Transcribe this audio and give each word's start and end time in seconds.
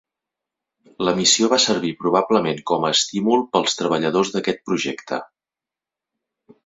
La 1.07 1.13
missió 1.19 1.49
va 1.51 1.59
servir 1.65 1.91
probablement 1.99 2.63
com 2.71 2.87
a 2.87 2.91
estímul 2.97 3.45
pels 3.57 3.77
treballadors 3.83 4.33
d'aquest 4.37 4.65
projecte. 4.71 5.21